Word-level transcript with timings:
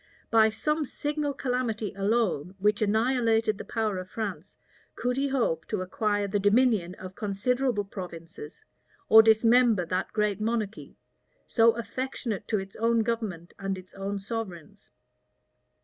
By 0.31 0.49
some 0.49 0.83
signal 0.83 1.35
calamity 1.35 1.93
alone, 1.95 2.55
which 2.57 2.81
annihilated 2.81 3.59
the 3.59 3.63
power 3.63 3.99
of 3.99 4.09
France, 4.09 4.55
could 4.95 5.15
he 5.15 5.27
hope 5.27 5.67
to 5.67 5.81
acquire 5.83 6.27
the 6.27 6.39
dominion 6.39 6.95
of 6.95 7.13
considerable 7.13 7.83
provinces, 7.83 8.65
or 9.09 9.21
dismember 9.21 9.85
that 9.85 10.11
great 10.11 10.41
monarchy, 10.41 10.97
so 11.45 11.73
affectionate 11.73 12.47
to 12.47 12.57
its 12.57 12.75
own 12.77 13.01
government 13.03 13.53
and 13.59 13.77
its 13.77 13.93
own 13.93 14.17
sovereigns. 14.17 14.89